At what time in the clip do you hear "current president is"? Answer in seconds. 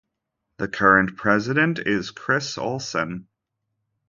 0.67-2.09